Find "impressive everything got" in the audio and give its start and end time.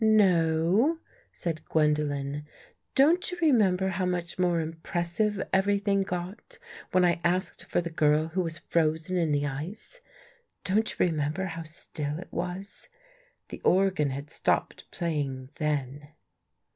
4.59-6.57